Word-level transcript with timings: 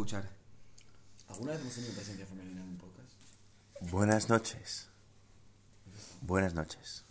escuchar. 0.00 0.30
¿Alguna 1.28 1.52
vez 1.52 1.60
hemos 1.60 1.74
tenido 1.74 1.92
presencia 1.92 2.26
femenina 2.26 2.62
en 2.62 2.68
un 2.68 2.78
podcast? 2.78 3.12
Buenas 3.92 4.30
noches. 4.30 4.88
Buenas 6.22 6.54
noches. 6.54 7.04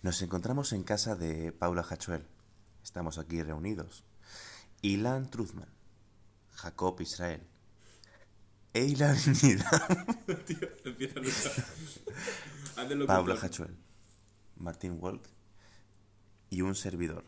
Nos 0.00 0.22
encontramos 0.22 0.72
en 0.72 0.82
casa 0.82 1.14
de 1.14 1.52
Paula 1.52 1.82
Hachuel. 1.82 2.26
Estamos 2.82 3.18
aquí 3.18 3.42
reunidos. 3.42 4.02
Ilan 4.80 5.30
Truzman, 5.30 5.68
Jacob 6.54 6.98
Israel, 7.02 7.46
Eilan 8.72 9.18
Nidam, 9.42 10.06
Empieza 10.84 11.18
a 11.18 11.22
luchar. 11.22 11.66
Hazlo 12.76 13.06
Paula 13.06 13.34
Hachuel, 13.34 13.76
Martín 14.56 14.96
Walk 14.98 15.28
y 16.48 16.62
un 16.62 16.74
servidor. 16.74 17.26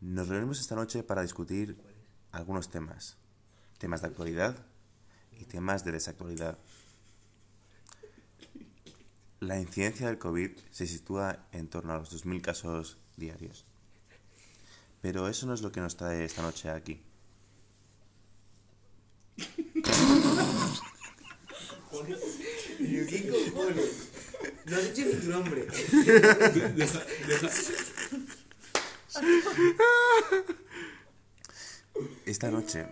Nos 0.00 0.26
reunimos 0.26 0.58
esta 0.58 0.74
noche 0.74 1.04
para 1.04 1.22
discutir 1.22 1.93
algunos 2.34 2.68
temas. 2.68 3.16
Temas 3.78 4.02
de 4.02 4.08
actualidad 4.08 4.66
y 5.32 5.44
temas 5.44 5.84
de 5.84 5.92
desactualidad. 5.92 6.58
La 9.40 9.60
incidencia 9.60 10.06
del 10.06 10.18
COVID 10.18 10.50
se 10.70 10.86
sitúa 10.86 11.46
en 11.52 11.68
torno 11.68 11.92
a 11.92 11.98
los 11.98 12.10
2.000 12.12 12.40
casos 12.40 12.98
diarios. 13.16 13.66
Pero 15.00 15.28
eso 15.28 15.46
no 15.46 15.54
es 15.54 15.62
lo 15.62 15.70
que 15.70 15.80
nos 15.80 15.96
trae 15.96 16.24
esta 16.24 16.42
noche 16.42 16.70
aquí. 16.70 17.00
¿Pero 19.36 19.46
qué 23.06 23.28
cojones? 23.28 24.08
No 24.64 24.76
has 24.76 24.94
dicho 24.94 25.08
ni 25.08 25.14
tu 25.20 25.30
nombre. 25.30 25.66
Deja, 26.74 27.00
deja. 27.28 27.48
Esta 32.26 32.50
noche 32.50 32.86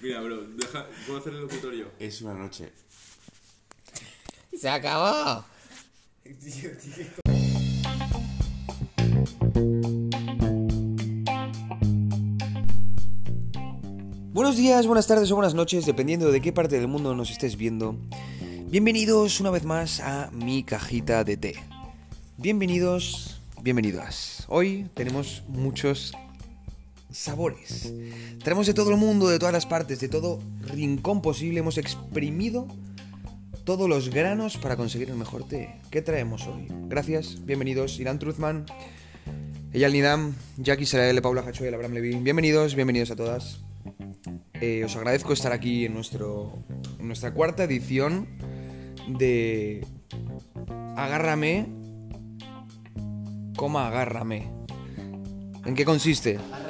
Mira, 0.00 0.20
bro, 0.20 0.42
deja. 0.44 0.86
¿Puedo 1.06 1.18
hacer 1.18 1.32
el 1.32 1.40
locutorio? 1.42 1.90
es 1.98 2.20
una 2.20 2.34
noche 2.34 2.72
¡Se 4.58 4.68
acabó! 4.68 5.44
Buenos 14.32 14.56
días, 14.56 14.86
buenas 14.86 15.06
tardes 15.06 15.30
o 15.30 15.36
buenas 15.36 15.54
noches, 15.54 15.86
dependiendo 15.86 16.30
de 16.30 16.40
qué 16.40 16.52
parte 16.52 16.76
del 16.76 16.88
mundo 16.88 17.14
nos 17.14 17.30
estés 17.30 17.56
viendo. 17.56 17.96
Bienvenidos 18.74 19.38
una 19.38 19.50
vez 19.50 19.62
más 19.62 20.00
a 20.00 20.32
mi 20.32 20.64
cajita 20.64 21.22
de 21.22 21.36
té. 21.36 21.54
Bienvenidos, 22.38 23.40
bienvenidas. 23.62 24.46
Hoy 24.48 24.90
tenemos 24.94 25.44
muchos 25.46 26.12
sabores. 27.08 27.92
Tenemos 28.42 28.66
de 28.66 28.74
todo 28.74 28.90
el 28.90 28.96
mundo, 28.96 29.28
de 29.28 29.38
todas 29.38 29.54
las 29.54 29.64
partes, 29.64 30.00
de 30.00 30.08
todo 30.08 30.40
rincón 30.60 31.22
posible. 31.22 31.60
Hemos 31.60 31.78
exprimido 31.78 32.66
todos 33.62 33.88
los 33.88 34.08
granos 34.08 34.56
para 34.56 34.76
conseguir 34.76 35.08
el 35.08 35.16
mejor 35.18 35.46
té. 35.46 35.80
¿Qué 35.92 36.02
traemos 36.02 36.48
hoy? 36.48 36.66
Gracias, 36.88 37.46
bienvenidos. 37.46 38.00
Irán 38.00 38.18
Truzman, 38.18 38.66
Eyal 39.72 39.92
Nidam, 39.92 40.34
Jackie 40.56 40.82
Israel, 40.82 41.22
Paula 41.22 41.42
Hachoy, 41.42 41.68
Abraham 41.68 41.92
Levin. 41.92 42.24
Bienvenidos, 42.24 42.74
bienvenidos 42.74 43.12
a 43.12 43.14
todas. 43.14 43.60
Eh, 44.54 44.82
os 44.84 44.96
agradezco 44.96 45.32
estar 45.32 45.52
aquí 45.52 45.84
en 45.84 45.94
nuestra 45.94 47.32
cuarta 47.34 47.62
edición 47.62 48.26
de 49.08 49.86
Agárrame, 50.96 51.66
coma 53.56 53.88
Agárrame. 53.88 54.50
¿En 55.64 55.74
qué 55.74 55.84
consiste? 55.84 56.38
Agárrame. 56.38 56.64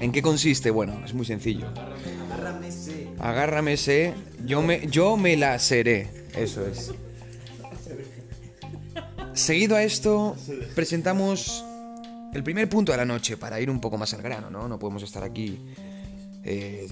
¿En 0.00 0.12
qué 0.12 0.22
consiste? 0.22 0.70
Bueno, 0.70 1.00
es 1.04 1.14
muy 1.14 1.24
sencillo. 1.24 1.68
Agárrame 1.68 2.68
ese. 2.68 3.08
Agárrame 3.18 4.14
yo 4.44 4.62
me, 4.62 4.86
yo 4.88 5.16
me 5.16 5.36
la 5.36 5.58
seré. 5.58 6.26
Eso 6.36 6.66
es. 6.66 6.92
Seguido 9.32 9.76
a 9.76 9.82
esto, 9.82 10.36
presentamos 10.74 11.64
el 12.34 12.42
primer 12.42 12.68
punto 12.68 12.92
de 12.92 12.98
la 12.98 13.04
noche 13.04 13.36
para 13.36 13.60
ir 13.60 13.70
un 13.70 13.80
poco 13.80 13.98
más 13.98 14.12
al 14.14 14.22
grano, 14.22 14.50
¿no? 14.50 14.68
No 14.68 14.78
podemos 14.78 15.02
estar 15.02 15.22
aquí 15.24 15.58
eh, 16.44 16.88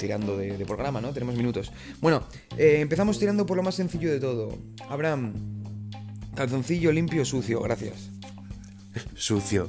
tirando 0.00 0.36
de, 0.36 0.56
de 0.56 0.64
programa, 0.64 1.00
¿no? 1.00 1.12
Tenemos 1.12 1.36
minutos. 1.36 1.70
Bueno, 2.00 2.24
eh, 2.56 2.78
empezamos 2.80 3.18
tirando 3.18 3.46
por 3.46 3.56
lo 3.56 3.62
más 3.62 3.74
sencillo 3.74 4.10
de 4.10 4.18
todo. 4.18 4.58
Abraham, 4.88 5.34
calzoncillo 6.34 6.90
limpio 6.90 7.22
o 7.22 7.24
sucio, 7.24 7.60
gracias. 7.60 8.10
sucio. 9.14 9.68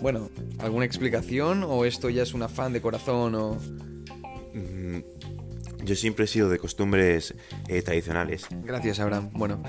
Bueno, 0.00 0.30
¿alguna 0.58 0.84
explicación 0.84 1.64
o 1.64 1.84
esto 1.84 2.10
ya 2.10 2.22
es 2.22 2.34
un 2.34 2.42
afán 2.42 2.72
de 2.72 2.80
corazón 2.80 3.34
o...? 3.34 3.58
Mm, 4.54 5.00
Yo 5.84 5.94
siempre 5.96 6.26
he 6.26 6.28
sido 6.28 6.48
de 6.48 6.58
costumbres 6.58 7.34
eh, 7.68 7.82
tradicionales. 7.82 8.46
Gracias, 8.64 9.00
Abraham. 9.00 9.30
Bueno, 9.32 9.62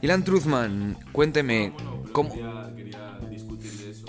Ilan 0.00 0.24
Truzman, 0.24 0.96
cuénteme, 1.12 1.72
¿cómo...? 2.12 2.32
Quería, 2.32 2.72
quería 2.76 3.18
discutir 3.28 3.72
de 3.72 3.90
eso. 3.90 4.06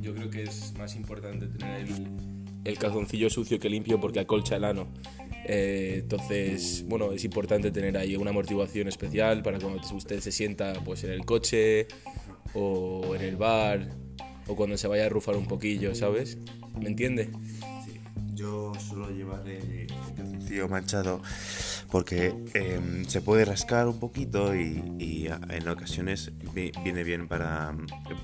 Yo 0.00 0.14
creo 0.14 0.30
que 0.30 0.44
es 0.44 0.72
más 0.78 0.94
importante 0.96 1.46
tener 1.46 1.86
el, 1.86 2.35
el 2.66 2.78
calzoncillo 2.78 3.30
sucio 3.30 3.58
que 3.58 3.70
limpio 3.70 4.00
porque 4.00 4.20
acolcha 4.20 4.56
el 4.56 4.64
ano. 4.64 4.88
Eh, 5.44 6.00
entonces, 6.00 6.84
bueno, 6.88 7.12
es 7.12 7.24
importante 7.24 7.70
tener 7.70 7.96
ahí 7.96 8.16
una 8.16 8.30
amortiguación 8.30 8.88
especial 8.88 9.42
para 9.42 9.58
cuando 9.60 9.80
usted 9.94 10.20
se 10.20 10.32
sienta 10.32 10.72
pues, 10.84 11.04
en 11.04 11.12
el 11.12 11.24
coche 11.24 11.86
o 12.54 13.14
en 13.14 13.22
el 13.22 13.36
bar 13.36 13.88
o 14.48 14.56
cuando 14.56 14.76
se 14.76 14.88
vaya 14.88 15.06
a 15.06 15.08
rufar 15.08 15.36
un 15.36 15.46
poquillo, 15.46 15.94
¿sabes? 15.94 16.38
¿Me 16.80 16.88
entiende? 16.88 17.30
Yo 18.34 18.72
suelo 18.74 19.08
llevar 19.10 19.48
el 19.48 19.86
calzoncillo 20.16 20.68
manchado 20.68 21.22
porque 21.90 22.34
em, 22.54 23.04
se 23.06 23.20
puede 23.20 23.44
rascar 23.44 23.86
un 23.88 23.98
poquito 24.00 24.54
y, 24.54 25.28
en 25.50 25.68
ocasiones 25.68 26.32
vi- 26.54 26.72
viene 26.84 27.04
bien 27.04 27.28
para, 27.28 27.74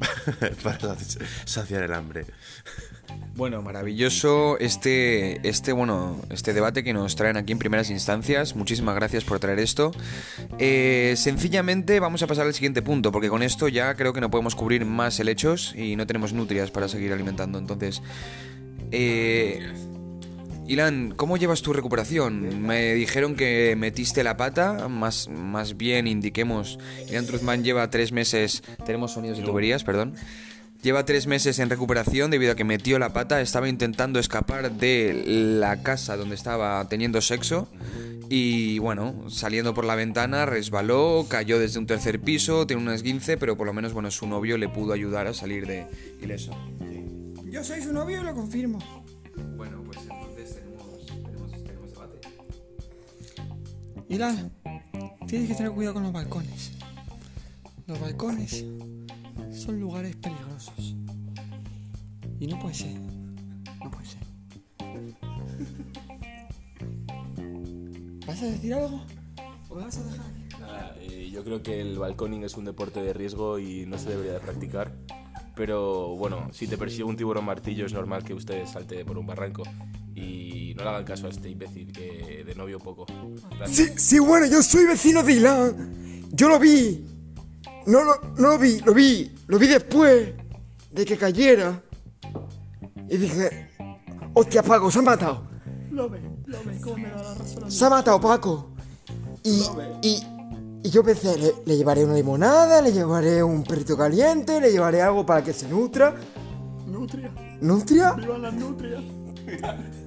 para 0.63 0.97
saciar 1.45 1.83
el 1.83 1.93
hambre. 1.95 2.27
Bueno, 3.35 3.63
maravilloso 3.63 4.59
este, 4.59 5.47
este, 5.49 5.73
bueno, 5.73 6.21
este 6.31 6.53
debate 6.53 6.85
que 6.85 6.93
nos 6.93 7.17
traen 7.17 7.37
aquí 7.37 7.53
en 7.53 7.59
primeras 7.59 7.91
instancias. 7.91 8.55
Muchísimas 8.57 8.95
gracias 8.95 9.25
por 9.25 9.39
traer 9.39 9.59
esto. 9.59 9.93
Eh, 10.59 11.15
sencillamente 11.17 11.99
vamos 12.01 12.23
a 12.23 12.27
pasar 12.27 12.47
al 12.47 12.55
siguiente 12.55 12.83
punto, 12.83 13.11
porque 13.13 13.29
con 13.29 13.43
esto 13.43 13.69
ya 13.69 13.95
creo 13.95 14.13
que 14.13 14.21
no 14.21 14.31
podemos 14.31 14.55
cubrir 14.55 14.85
más 14.85 15.19
helechos 15.21 15.75
y 15.77 15.97
no 15.97 16.07
tenemos 16.07 16.33
nutrias 16.33 16.71
para 16.71 16.89
seguir 16.89 17.13
alimentando. 17.13 17.59
Entonces, 17.59 18.03
eh, 18.91 19.73
Ilan, 20.73 21.13
¿cómo 21.15 21.37
llevas 21.37 21.61
tu 21.61 21.75
recuperación? 21.75 22.63
Me 22.63 22.95
dijeron 22.95 23.37
que 23.37 23.77
metiste 23.77 24.25
la 24.25 24.39
pata, 24.39 24.89
más, 24.89 25.29
más 25.29 25.77
bien 25.77 26.07
indiquemos, 26.07 26.79
Ilan 27.11 27.27
Truzman 27.27 27.63
lleva 27.63 27.91
tres 27.91 28.11
meses, 28.11 28.63
tenemos 28.87 29.13
sonidos 29.13 29.37
de 29.37 29.45
tuberías, 29.45 29.85
perdón. 29.85 30.15
Lleva 30.83 31.05
tres 31.05 31.27
meses 31.27 31.59
en 31.59 31.69
recuperación 31.69 32.31
debido 32.31 32.53
a 32.53 32.55
que 32.55 32.65
metió 32.65 32.99
la 32.99 33.13
pata, 33.13 33.43
estaba 33.43 33.69
intentando 33.69 34.19
escapar 34.19 34.73
de 34.73 35.25
la 35.27 35.83
casa 35.83 36.17
donde 36.17 36.37
estaba 36.37 36.89
teniendo 36.89 37.21
sexo 37.21 37.69
y 38.31 38.79
bueno, 38.79 39.29
saliendo 39.29 39.75
por 39.75 39.85
la 39.85 39.95
ventana 39.95 40.47
resbaló, 40.47 41.27
cayó 41.29 41.59
desde 41.59 41.81
un 41.81 41.87
tercer 41.87 42.19
piso, 42.19 42.67
tiene 42.67 42.81
un 42.81 42.89
esguince, 42.89 43.37
pero 43.37 43.59
por 43.59 43.67
lo 43.67 43.75
menos 43.75 43.93
bueno, 43.93 44.11
su 44.11 44.27
novio 44.27 44.57
le 44.57 44.71
pudo 44.71 44.95
ayudar 44.95 45.27
a 45.27 45.35
salir 45.35 45.67
de 45.67 45.87
ileso. 46.23 46.57
Yo 47.45 47.63
soy 47.63 47.83
su 47.83 47.93
novio 47.93 48.23
y 48.23 48.25
lo 48.25 48.35
confirmo. 48.35 48.79
Bueno, 49.57 49.82
Ilan, 54.13 54.53
tienes 55.27 55.49
que 55.49 55.55
tener 55.55 55.73
cuidado 55.73 55.95
con 55.95 56.03
los 56.03 56.13
balcones. 56.13 56.73
Los 57.87 57.99
balcones 57.99 58.63
son 59.51 59.81
lugares 59.81 60.15
peligrosos. 60.17 60.95
Y 62.39 62.47
no 62.47 62.59
puede 62.59 62.75
ser. 62.75 62.93
No 63.83 63.91
puede 63.91 64.05
ser. 64.05 64.21
¿Vas 68.27 68.43
a 68.43 68.45
decir 68.45 68.75
algo? 68.75 69.01
¿O 69.71 69.77
me 69.77 69.85
vas 69.85 69.97
a 69.97 70.05
dejar? 70.05 70.27
Nada, 70.61 70.95
eh, 71.01 71.31
yo 71.33 71.43
creo 71.43 71.63
que 71.63 71.81
el 71.81 71.99
balconing 71.99 72.45
es 72.45 72.59
un 72.59 72.67
deporte 72.67 73.03
de 73.03 73.15
riesgo 73.15 73.59
y 73.59 73.87
no 73.87 73.97
se 73.97 74.11
debería 74.11 74.35
de 74.35 74.41
practicar. 74.41 74.93
Pero 75.57 76.17
bueno, 76.17 76.51
si 76.53 76.67
te 76.67 76.77
persigue 76.77 77.05
un 77.05 77.17
tiburón 77.17 77.47
martillo 77.47 77.87
es 77.87 77.95
normal 77.95 78.25
que 78.25 78.35
usted 78.35 78.67
salte 78.67 79.07
por 79.07 79.17
un 79.17 79.27
barranco. 79.27 79.63
No 80.83 80.91
le 80.91 80.97
hagan 80.97 81.05
caso 81.05 81.29
a 81.29 81.31
este 81.31 81.49
imbécil 81.49 81.93
que 81.93 82.43
de 82.45 82.55
novio 82.57 82.81
poco. 82.81 83.07
Sí, 83.67 83.87
sí, 83.95 84.19
bueno, 84.19 84.47
yo 84.47 84.61
soy 84.65 84.85
vecino 84.85 85.23
de 85.23 85.33
Ilan. 85.33 86.27
Yo 86.33 86.49
lo 86.49 86.59
vi. 86.59 87.07
No 87.87 88.03
lo, 88.03 88.21
no 88.37 88.49
lo 88.49 88.59
vi, 88.59 88.81
lo 88.81 88.93
vi. 88.93 89.33
Lo 89.47 89.61
vi 89.61 89.69
después 89.69 90.33
de 90.91 91.05
que 91.05 91.17
cayera. 91.17 91.81
Y 93.09 93.17
dije, 93.17 93.71
hostia, 94.35 94.65
Paco, 94.65 94.91
se 94.91 94.99
ha 94.99 95.03
matado. 95.03 95.47
Lo 95.93 96.09
ve, 96.09 96.21
lo 96.47 96.59
ve, 96.65 96.81
cómo 96.81 96.97
me 96.97 97.11
da 97.11 97.23
la 97.23 97.35
razón. 97.35 97.71
Se 97.71 97.85
ha 97.85 97.91
matado 97.91 98.21
Paco. 98.21 98.73
Y, 99.45 99.63
y, 100.03 100.21
Y 100.83 100.91
yo 100.91 101.05
pensé, 101.05 101.39
le, 101.39 101.53
le 101.65 101.77
llevaré 101.77 102.05
una 102.05 102.15
limonada, 102.15 102.83
le 102.83 102.91
llevaré 102.93 103.41
un 103.41 103.63
perrito 103.63 103.97
caliente, 103.97 104.61
le 104.61 104.73
llevaré 104.73 105.01
algo 105.01 105.25
para 105.25 105.45
que 105.45 105.53
se 105.53 105.69
nutra. 105.69 106.17
Nutria. 106.89 107.31
¿Nutria? 107.61 108.13
¡Viva 108.15 108.37
la 108.37 108.51
nutria! 108.51 109.01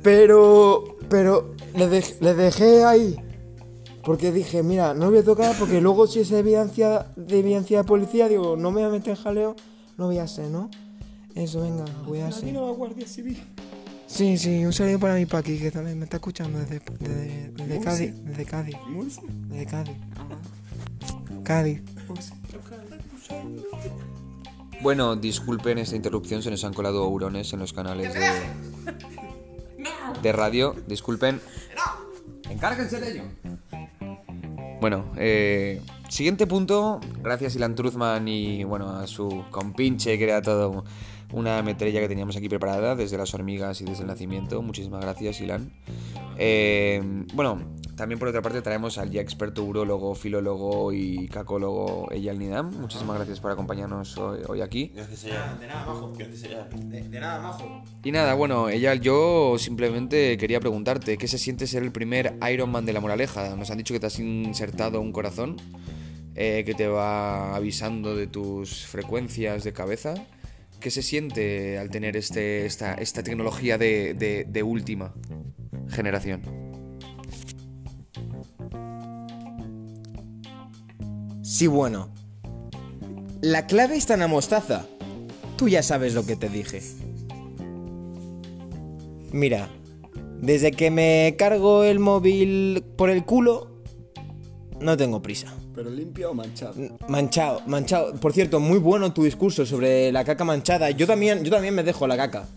Pero, 0.04 0.98
pero 1.10 1.54
le, 1.76 1.90
dej- 1.90 2.20
le 2.20 2.34
dejé 2.34 2.84
ahí. 2.84 3.16
Porque 4.04 4.32
dije, 4.32 4.62
mira, 4.62 4.94
no 4.94 5.10
voy 5.10 5.20
a 5.20 5.24
tocar 5.24 5.56
porque 5.58 5.82
luego 5.82 6.06
si 6.06 6.20
es 6.20 6.32
evidencia 6.32 7.08
de 7.16 7.40
evidencia 7.40 7.80
de 7.80 7.84
policía, 7.86 8.28
digo, 8.30 8.56
no 8.56 8.70
me 8.70 8.82
voy 8.82 8.90
a 8.90 8.92
meter 8.92 9.16
en 9.18 9.24
jaleo, 9.24 9.56
no 9.98 10.06
voy 10.06 10.20
a 10.20 10.28
ser, 10.28 10.50
¿no? 10.50 10.70
Eso, 11.34 11.62
venga, 11.62 11.86
voy 12.06 12.20
a 12.20 12.32
ser. 12.32 12.54
la 12.54 12.60
Guardia 12.72 13.08
Civil. 13.08 13.42
Sí, 14.06 14.38
sí, 14.38 14.64
un 14.64 14.72
saludo 14.72 15.00
para 15.00 15.16
mi 15.16 15.26
Paqui, 15.26 15.58
que 15.58 15.72
también 15.72 15.98
me 15.98 16.04
está 16.06 16.18
escuchando 16.18 16.60
desde, 16.60 16.80
desde, 17.00 17.52
desde 17.56 17.80
Cádiz. 17.80 18.14
Desde 18.24 18.46
Cádiz. 18.46 18.76
Desde 19.50 19.66
Cádiz. 19.66 19.96
Cádiz. 21.44 21.82
Bueno, 24.82 25.16
disculpen 25.16 25.80
esta 25.80 25.96
interrupción, 25.96 26.44
se 26.44 26.52
nos 26.52 26.64
han 26.64 26.74
colado 26.74 27.08
hurones 27.08 27.52
en 27.54 27.60
los 27.60 27.74
canales 27.74 28.14
de, 28.14 28.20
de 30.22 30.32
radio. 30.32 30.76
Disculpen. 30.88 31.40
Encárguense 32.50 33.00
de 33.00 33.12
ello. 33.12 33.24
Bueno, 34.82 35.12
eh, 35.18 35.82
siguiente 36.10 36.48
punto. 36.48 37.00
Gracias 37.24 37.56
Ilan 37.56 37.76
Truzman 37.76 38.28
y 38.28 38.64
bueno, 38.64 38.98
a 38.98 39.08
su 39.08 39.44
compinche 39.52 40.18
que 40.18 40.24
era 40.24 40.42
todo 40.42 40.84
una 41.34 41.62
metralla 41.64 42.00
que 42.00 42.08
teníamos 42.08 42.38
aquí 42.38 42.48
preparada 42.50 42.96
desde 42.96 43.18
las 43.18 43.34
hormigas 43.34 43.82
y 43.82 43.86
desde 43.86 44.02
el 44.02 44.08
nacimiento. 44.08 44.62
Muchísimas 44.62 45.02
gracias, 45.02 45.42
Ilan. 45.42 45.72
Eh, 46.38 47.02
bueno, 47.34 47.60
también 47.96 48.20
por 48.20 48.28
otra 48.28 48.42
parte 48.42 48.62
traemos 48.62 48.98
al 48.98 49.10
ya 49.12 49.22
experto 49.22 49.64
urólogo, 49.64 50.16
filólogo 50.16 50.92
y 50.94 51.28
cacólogo 51.28 52.12
Eyal 52.12 52.38
Nidam. 52.40 52.72
Muchísimas 52.80 53.16
gracias 53.18 53.40
por 53.40 53.52
acompañarnos 53.52 54.18
hoy, 54.18 54.40
hoy 54.48 54.62
aquí. 54.62 54.92
Gracias 54.94 55.26
allá. 55.26 55.58
De 55.60 55.68
nada, 55.68 55.86
majo. 55.86 56.14
Gracias 56.18 56.44
allá. 56.44 56.68
De, 56.76 57.02
de 57.04 57.20
nada, 57.20 57.42
majo. 57.42 57.84
Y 58.04 58.12
nada, 58.12 58.34
bueno, 58.34 58.70
Eyal, 58.70 59.00
yo 59.02 59.56
simplemente 59.58 60.38
quería 60.38 60.60
preguntarte, 60.60 61.18
¿qué 61.18 61.28
se 61.28 61.38
siente 61.38 61.68
ser 61.68 61.84
el 61.84 61.92
primer 61.92 62.38
Iron 62.52 62.70
Man 62.72 62.86
de 62.86 62.94
la 62.94 63.00
moraleja? 63.00 63.56
Nos 63.56 63.72
han 63.72 63.78
dicho 63.78 63.94
que 63.94 64.00
te 64.00 64.08
has 64.08 64.20
insertado 64.20 65.00
un 65.02 65.12
corazón 65.12 65.56
eh, 66.36 66.64
que 66.66 66.74
te 66.74 66.88
va 66.88 67.56
avisando 67.56 68.16
de 68.16 68.28
tus 68.28 68.86
frecuencias 68.86 69.64
de 69.64 69.74
cabeza. 69.74 70.14
¿Qué 70.82 70.92
se 70.92 71.02
siente 71.02 71.80
al 71.80 71.90
tener 71.90 72.16
este, 72.18 72.66
esta, 72.66 72.94
esta 72.96 73.24
tecnología 73.24 73.78
de, 73.78 74.14
de- 74.14 74.46
de 74.48 74.64
última 74.64 75.14
generación? 75.90 76.42
Sí, 81.56 81.68
bueno. 81.68 82.10
La 83.40 83.66
clave 83.66 83.96
está 83.96 84.16
en 84.16 84.20
la 84.20 84.28
mostaza. 84.28 84.86
Tú 85.56 85.70
ya 85.70 85.84
sabes 85.84 86.14
lo 86.14 86.26
que 86.26 86.36
te 86.36 86.50
dije. 86.50 86.82
Mira, 89.32 89.70
desde 90.42 90.72
que 90.72 90.92
me 90.92 91.36
cargo 91.38 91.86
el 91.86 92.00
móvil 92.00 92.84
por 92.98 93.10
el 93.10 93.24
culo, 93.24 93.72
no 94.82 94.98
tengo 94.98 95.22
prisa. 95.22 95.54
¿Pero 95.74 95.90
limpio 95.90 96.32
o 96.32 96.34
manchado? 96.34 96.74
Manchado, 97.08 97.62
manchado. 97.68 98.16
Por 98.16 98.34
cierto, 98.34 98.60
muy 98.60 98.80
bueno 98.80 99.14
tu 99.14 99.24
discurso 99.24 99.66
sobre 99.66 100.12
la 100.12 100.26
caca 100.26 100.44
manchada. 100.44 100.92
Yo 100.92 101.08
también, 101.08 101.42
yo 101.46 101.52
también 101.52 101.74
me 101.74 101.84
dejo 101.84 102.06
la 102.06 102.18
caca. 102.18 102.50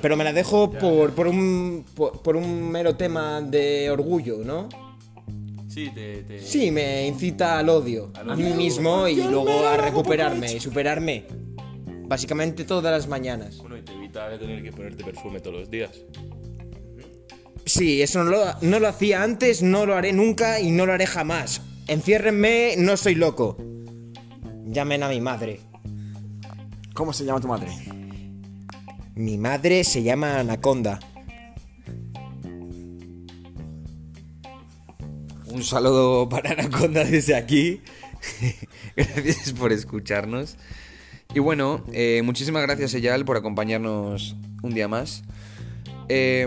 Pero 0.00 0.16
me 0.16 0.24
la 0.24 0.32
dejo 0.32 0.70
por, 0.70 1.12
por 1.12 1.28
un 1.28 1.84
por, 1.94 2.22
por 2.22 2.36
un 2.36 2.70
mero 2.70 2.96
tema 2.96 3.42
de 3.42 3.90
orgullo, 3.90 4.38
¿no? 4.42 4.66
Sí, 5.80 5.90
te, 5.94 6.22
te- 6.24 6.38
Sí, 6.42 6.70
me 6.70 7.06
incita 7.06 7.58
al 7.58 7.68
odio 7.70 8.12
a 8.14 8.36
mí 8.36 8.52
mismo 8.52 9.08
y 9.08 9.14
luego 9.16 9.66
a 9.66 9.78
recuperarme 9.78 10.52
y 10.52 10.60
superarme. 10.60 11.24
Básicamente 12.06 12.64
todas 12.64 12.92
las 12.92 13.08
mañanas. 13.08 13.56
Bueno, 13.58 13.78
y 13.78 13.82
te 13.82 13.92
evita 13.92 14.38
tener 14.38 14.62
que 14.62 14.72
ponerte 14.72 15.02
perfume 15.04 15.40
todos 15.40 15.60
los 15.60 15.70
días. 15.70 15.90
Sí, 17.64 18.02
eso 18.02 18.24
no 18.24 18.30
lo, 18.30 18.44
no 18.60 18.78
lo 18.78 18.88
hacía 18.88 19.22
antes, 19.22 19.62
no 19.62 19.86
lo 19.86 19.94
haré 19.94 20.12
nunca 20.12 20.60
y 20.60 20.70
no 20.70 20.84
lo 20.84 20.92
haré 20.92 21.06
jamás. 21.06 21.62
Enciérrenme, 21.86 22.74
no 22.76 22.96
soy 22.98 23.14
loco. 23.14 23.56
Llamen 24.66 25.02
a 25.02 25.08
mi 25.08 25.20
madre. 25.20 25.60
¿Cómo 26.92 27.12
se 27.14 27.24
llama 27.24 27.40
tu 27.40 27.48
madre? 27.48 27.68
Mi 29.14 29.38
madre 29.38 29.84
se 29.84 30.02
llama 30.02 30.40
Anaconda. 30.40 31.00
Un 35.52 35.64
saludo 35.64 36.28
para 36.28 36.52
Anaconda 36.52 37.04
desde 37.04 37.34
aquí. 37.34 37.80
gracias 38.96 39.52
por 39.52 39.72
escucharnos. 39.72 40.56
Y 41.34 41.40
bueno, 41.40 41.84
eh, 41.92 42.22
muchísimas 42.24 42.62
gracias, 42.62 42.94
Eyal, 42.94 43.24
por 43.24 43.36
acompañarnos 43.36 44.36
un 44.62 44.74
día 44.74 44.88
más. 44.88 45.22
Eh, 46.08 46.46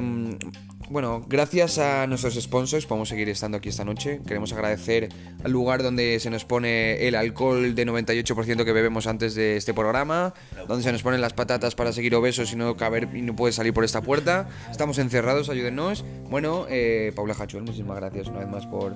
bueno, 0.94 1.26
gracias 1.28 1.80
a 1.80 2.06
nuestros 2.06 2.36
sponsors 2.36 2.86
podemos 2.86 3.10
seguir 3.10 3.28
estando 3.28 3.58
aquí 3.58 3.70
esta 3.70 3.84
noche. 3.84 4.22
Queremos 4.28 4.54
agradecer 4.54 5.10
al 5.44 5.52
lugar 5.52 5.82
donde 5.82 6.20
se 6.20 6.30
nos 6.30 6.46
pone 6.46 7.08
el 7.08 7.16
alcohol 7.16 7.74
de 7.74 7.88
98% 7.88 8.64
que 8.64 8.72
bebemos 8.72 9.08
antes 9.08 9.34
de 9.34 9.58
este 9.58 9.74
programa, 9.74 10.36
donde 10.68 10.84
se 10.84 10.92
nos 10.92 11.02
ponen 11.02 11.20
las 11.20 11.34
patatas 11.34 11.74
para 11.74 11.92
seguir 11.94 12.14
obesos 12.14 12.54
y 12.54 12.58
no 12.58 12.78
caber 12.78 13.10
y 13.12 13.24
no 13.24 13.36
puedes 13.36 13.56
salir 13.56 13.74
por 13.74 13.84
esta 13.84 14.02
puerta. 14.02 14.48
Estamos 14.70 15.00
encerrados, 15.00 15.50
ayúdennos. 15.50 16.06
Bueno, 16.30 16.68
eh, 16.70 17.12
Paula 17.16 17.34
Hachuel, 17.34 17.64
muchísimas 17.64 17.98
gracias 17.98 18.28
una 18.28 18.40
vez 18.40 18.50
más 18.50 18.68
por 18.68 18.96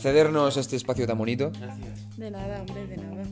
cedernos 0.00 0.56
este 0.56 0.76
espacio 0.76 1.06
tan 1.06 1.18
bonito. 1.18 1.52
De 2.16 2.30
nada, 2.30 2.62
hombre, 2.62 2.86
de 2.86 2.96
nada. 2.96 3.24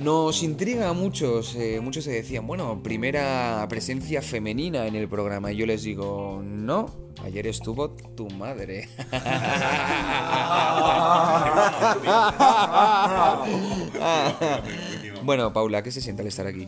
Nos 0.00 0.42
intriga 0.42 0.88
a 0.88 0.94
muchos, 0.94 1.54
eh, 1.56 1.78
muchos 1.82 2.04
se 2.04 2.12
decían, 2.12 2.46
bueno, 2.46 2.82
primera 2.82 3.66
presencia 3.68 4.22
femenina 4.22 4.86
en 4.86 4.94
el 4.94 5.10
programa. 5.10 5.52
Y 5.52 5.56
yo 5.56 5.66
les 5.66 5.82
digo, 5.82 6.40
no, 6.42 6.86
ayer 7.22 7.46
estuvo 7.46 7.90
tu 7.90 8.30
madre. 8.30 8.88
bueno, 15.22 15.52
Paula, 15.52 15.82
¿qué 15.82 15.92
se 15.92 16.00
siente 16.00 16.22
al 16.22 16.28
estar 16.28 16.46
aquí? 16.46 16.66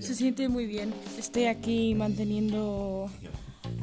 Se 0.00 0.14
siente 0.14 0.50
muy 0.50 0.66
bien. 0.66 0.92
Estoy 1.18 1.46
aquí 1.46 1.94
manteniendo 1.94 3.06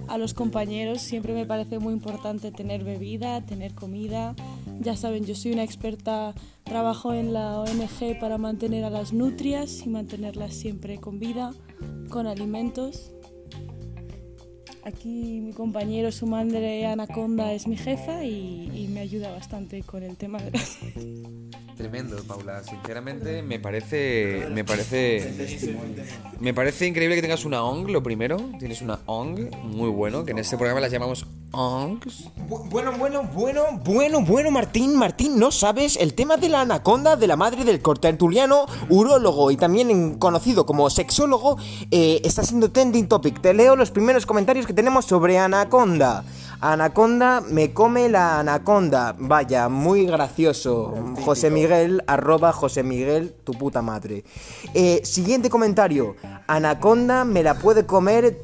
a 0.08 0.20
los 0.20 0.36
compañeros. 0.36 1.02
Siempre 1.02 1.34
me 1.34 1.48
parece 1.48 1.80
muy 1.80 1.94
importante 1.94 2.52
tener 2.52 2.84
bebida, 2.84 3.42
tener 3.42 3.74
comida. 3.74 4.36
Ya 4.80 4.96
saben, 4.96 5.26
yo 5.26 5.36
soy 5.36 5.54
una 5.54 5.64
experta, 5.64 6.34
trabajo 6.64 7.14
en 7.14 7.34
la 7.34 7.60
ONG 7.60 8.20
para 8.20 8.38
mantener 8.38 8.84
a 8.84 8.90
las 8.90 9.14
nutrias 9.14 9.86
y 9.86 9.90
mantenerlas 9.90 10.54
siempre 10.54 11.00
con 11.00 11.20
vida, 11.20 11.52
con 12.10 12.28
alimentos. 12.28 13.12
Aquí 14.84 15.40
mi 15.42 15.54
compañero, 15.54 16.12
su 16.12 16.28
madre 16.28 16.86
Anaconda, 16.86 17.54
es 17.54 17.68
mi 17.68 17.78
jefa 17.78 18.26
y, 18.26 18.90
me 18.94 19.00
ayuda 19.00 19.32
bastante 19.32 19.82
con 19.82 20.04
el 20.04 20.18
tema 20.18 20.40
de 20.40 20.52
las... 20.52 20.78
Tremendo, 21.78 22.22
Paula. 22.28 22.64
Sinceramente, 22.64 23.42
me 23.42 23.60
parece. 23.60 24.48
Me 24.52 24.64
parece. 24.64 25.34
Me 26.40 26.54
parece 26.54 26.86
increíble 26.86 27.16
que 27.16 27.22
tengas 27.24 27.46
una 27.46 27.64
ONG, 27.64 27.90
lo 27.90 28.04
primero. 28.04 28.38
Tienes 28.60 28.84
una 28.84 29.00
ONG 29.08 29.56
muy 29.64 29.90
bueno, 29.90 30.24
que 30.24 30.32
en 30.32 30.38
este 30.38 30.56
programa 30.56 30.82
las 30.82 30.92
llamamos 30.92 31.26
Bu- 32.50 32.68
Bueno, 32.70 32.94
bueno, 32.98 33.24
bueno, 33.32 33.62
bueno, 33.86 34.22
bueno, 34.26 34.50
Martín, 34.50 34.96
Martín, 34.96 35.38
¿no 35.38 35.52
sabes? 35.52 35.98
El 35.98 36.16
tema 36.16 36.36
de 36.38 36.50
la 36.50 36.62
anaconda 36.62 37.16
de 37.16 37.28
la 37.28 37.36
madre 37.36 37.64
del 37.64 37.80
cortertuliano, 37.82 38.66
urólogo 38.90 39.52
y 39.52 39.58
también 39.58 40.18
conocido 40.18 40.66
como 40.66 40.90
sexólogo, 40.90 41.58
eh, 41.92 42.22
está 42.24 42.44
siendo 42.44 42.72
trending 42.72 43.08
topic. 43.08 43.40
Te 43.40 43.54
leo 43.54 43.76
los 43.76 43.92
primeros 43.92 44.26
comentarios 44.26 44.66
que 44.66 44.74
tenemos 44.74 45.06
sobre 45.06 45.38
anaconda. 45.38 46.24
Anaconda 46.60 47.42
me 47.42 47.72
come 47.72 48.10
la 48.10 48.40
anaconda. 48.40 49.16
Vaya, 49.20 49.70
muy 49.70 50.06
gracioso. 50.08 50.94
José 51.24 51.52
Miguel, 51.52 52.04
arroba 52.08 52.52
José 52.52 52.82
Miguel, 52.82 53.36
tu 53.44 53.52
puta 53.54 53.82
madre. 53.84 54.24
Eh, 54.74 55.02
siguiente 55.04 55.50
comentario. 55.52 56.16
Anaconda 56.48 57.26
me 57.26 57.44
la 57.44 57.56
puede 57.60 57.86
comer 57.86 58.42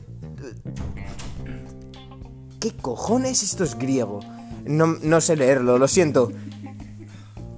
¿Qué 2.59 2.71
cojones 2.75 3.41
esto 3.43 3.63
es 3.63 3.77
griego? 3.77 4.19
No, 4.65 4.87
no 5.01 5.21
sé 5.21 5.35
leerlo, 5.35 5.77
lo 5.77 5.87
siento. 5.87 6.31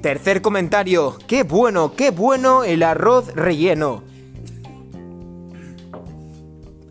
Tercer 0.01 0.41
comentario. 0.41 1.17
Qué 1.27 1.43
bueno, 1.43 1.93
qué 1.96 2.12
bueno 2.12 2.63
el 2.63 2.84
arroz 2.84 3.34
relleno. 3.34 4.03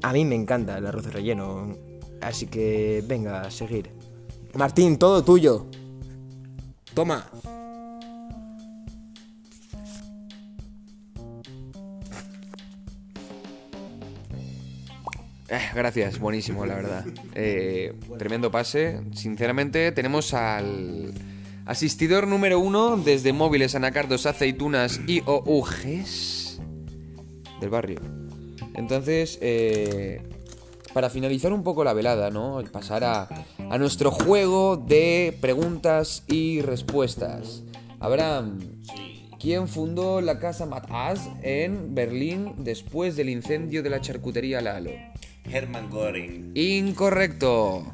A 0.03 0.13
mí 0.13 0.25
me 0.25 0.35
encanta 0.35 0.79
el 0.79 0.87
arroz 0.87 1.13
relleno. 1.13 1.77
Así 2.21 2.47
que 2.47 3.05
venga, 3.07 3.43
a 3.43 3.51
seguir. 3.51 3.91
Martín, 4.55 4.99
todo 4.99 5.23
tuyo. 5.23 5.67
Toma. 6.95 7.27
Eh, 15.51 15.61
gracias, 15.75 16.19
buenísimo, 16.19 16.65
la 16.65 16.77
verdad. 16.77 17.05
Eh, 17.35 17.95
tremendo 18.19 18.51
pase. 18.51 19.01
Sinceramente, 19.15 19.93
tenemos 19.93 20.33
al, 20.33 21.13
Asistidor 21.71 22.27
número 22.27 22.59
uno 22.59 22.97
desde 22.97 23.33
móviles, 23.33 23.77
anacardos, 23.77 24.27
aceitunas 24.27 25.01
y 25.07 25.23
OUGs 25.25 26.59
del 27.61 27.71
barrio. 27.71 28.01
Entonces, 28.75 29.39
eh, 29.41 30.21
para 30.93 31.11
finalizar 31.11 31.53
un 31.53 31.63
poco 31.63 31.85
la 31.85 31.93
velada, 31.93 32.31
¿no? 32.31 32.61
Pasar 32.73 33.05
a, 33.05 33.29
a 33.71 33.79
nuestro 33.79 34.11
juego 34.11 34.79
de 34.79 35.37
preguntas 35.41 36.25
y 36.27 36.61
respuestas. 36.61 37.63
Abraham, 38.01 38.59
¿quién 39.39 39.69
fundó 39.69 40.21
la 40.21 40.41
casa 40.41 40.67
Matas 40.67 41.29
en 41.43 41.95
Berlín 41.95 42.55
después 42.59 43.15
del 43.15 43.29
incendio 43.29 43.85
de 43.85 43.91
la 43.91 44.01
charcutería 44.01 44.61
Lalo? 44.61 45.10
Hermann 45.45 45.91
Göring. 45.91 46.53
Incorrecto. 46.55 47.85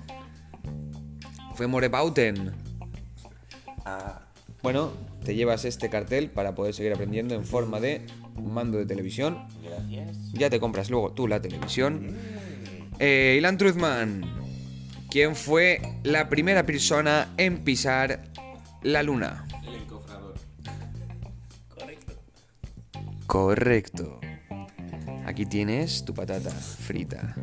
Fue 1.54 1.66
Morebauten. 1.66 2.52
Bueno, 4.62 4.90
te 5.24 5.34
llevas 5.34 5.64
este 5.64 5.88
cartel 5.88 6.30
para 6.30 6.54
poder 6.54 6.74
seguir 6.74 6.92
aprendiendo 6.92 7.34
en 7.34 7.44
forma 7.44 7.78
de 7.78 8.04
mando 8.34 8.78
de 8.78 8.86
televisión. 8.86 9.46
Ya 10.32 10.50
te 10.50 10.58
compras 10.58 10.90
luego 10.90 11.12
tú 11.12 11.28
la 11.28 11.40
televisión. 11.40 12.16
Eh, 12.98 13.36
Ilan 13.38 13.58
Truthman. 13.58 14.24
¿Quién 15.10 15.36
fue 15.36 15.80
la 16.02 16.28
primera 16.28 16.66
persona 16.66 17.32
en 17.36 17.62
pisar 17.62 18.24
la 18.82 19.02
luna? 19.02 19.46
El 19.66 19.76
encofrador. 19.76 20.34
Correcto. 23.26 24.20
Aquí 25.26 25.44
tienes 25.44 26.04
tu 26.04 26.14
patata 26.14 26.50
frita. 26.50 27.34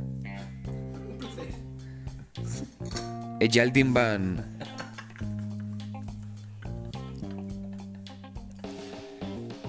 Eyaldimban. 3.41 4.57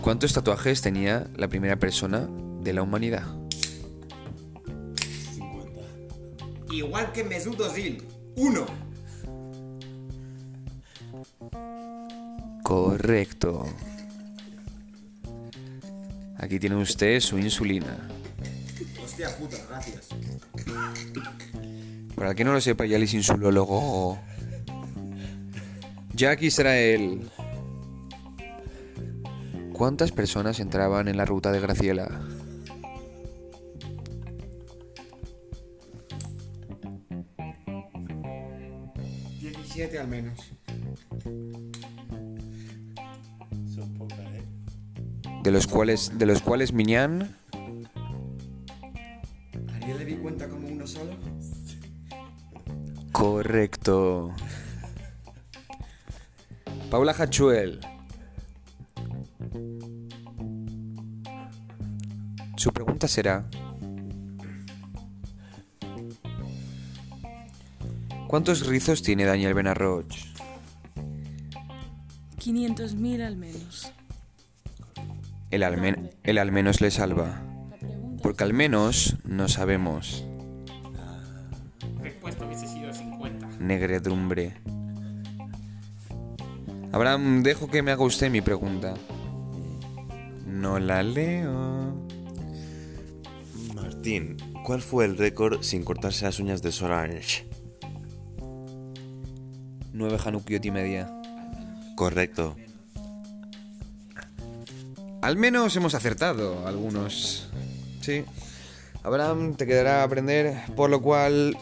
¿Cuántos 0.01 0.33
tatuajes 0.33 0.81
tenía 0.81 1.27
la 1.35 1.49
primera 1.49 1.77
persona 1.77 2.29
de 2.63 2.73
la 2.73 2.83
humanidad? 2.83 3.27
Igual 6.71 7.11
que 7.11 7.25
Mesut 7.25 7.59
Özil. 7.59 8.01
Uno. 8.37 8.65
Correcto. 12.63 13.67
Aquí 16.45 16.59
tiene 16.59 16.77
usted 16.77 17.21
su 17.21 17.39
insulina. 17.39 18.07
Hostia 19.03 19.35
puta, 19.39 19.57
gracias. 19.67 20.09
Para 22.15 22.35
que 22.35 22.45
no 22.45 22.53
lo 22.53 22.61
sepa, 22.61 22.85
ya 22.85 22.99
es 22.99 23.15
insulólogo. 23.15 24.19
Jack 26.13 26.43
Israel. 26.43 27.31
¿Cuántas 29.73 30.13
personas 30.13 30.61
entraban 30.61 31.09
en 31.09 31.17
la 31.17 31.25
ruta 31.25 31.51
de 31.51 31.61
Graciela? 31.61 32.11
Diecisiete 39.41 39.99
al 39.99 40.09
menos. 40.09 40.39
De 45.45 45.51
los 45.53 45.67
cuales, 45.67 46.19
de 46.19 46.25
los 46.25 46.41
cuales 46.41 46.73
Miñán. 46.73 47.37
¿Ariel 49.75 49.99
le 49.99 50.05
di 50.07 50.15
cuenta 50.17 50.49
como 50.49 50.69
uno 50.69 50.87
solo? 50.87 51.13
Correcto. 53.13 54.35
Paula 56.91 57.13
Hachuel. 57.13 57.79
Su 62.57 62.73
pregunta 62.73 63.07
será... 63.07 63.47
¿Cuántos 68.29 68.67
rizos 68.67 69.03
tiene 69.03 69.27
Daniel 69.27 69.53
Benarroch? 69.53 70.09
500.000 72.39 73.27
al 73.27 73.37
menos. 73.37 73.94
El, 75.55 75.63
almen- 75.63 76.11
el 76.25 76.39
al 76.39 76.51
menos 76.51 76.81
le 76.81 76.91
salva. 76.91 77.41
Porque 78.25 78.43
al 78.43 78.53
menos 78.53 79.17
no 79.25 79.49
sabemos. 79.49 80.25
Respuesta 82.03 82.45
hubiese 82.45 82.67
sido 82.67 82.93
50. 82.93 83.47
Negredumbre. 83.61 84.55
Abraham, 86.91 87.45
dejo 87.45 87.69
que 87.69 87.83
me 87.83 87.93
haga 87.93 88.03
usted 88.03 88.33
mi 88.33 88.41
pregunta. 88.41 88.95
No 90.45 90.81
la 90.81 91.05
leo. 91.05 92.05
Martín, 93.77 94.37
¿cuál 94.65 94.83
fue 94.83 95.05
el 95.05 95.17
récord 95.17 95.63
sin 95.63 95.85
cortarse 95.85 96.25
las 96.25 96.41
uñas 96.41 96.63
de 96.63 96.73
Solange? 96.73 97.47
Nueve 99.93 100.19
Hanukiot 100.25 100.65
y 100.65 100.71
media. 100.73 101.09
Correcto. 101.95 102.57
Al 105.25 105.39
menos 105.39 105.75
hemos 105.75 105.95
acertado 105.95 106.67
algunos. 106.67 107.49
Sí. 108.03 108.27
Abraham, 109.03 109.55
te 109.55 109.67
quedará 109.67 110.03
aprender, 110.03 110.55
por 110.77 110.91
lo 110.91 111.01
cual, 111.01 111.57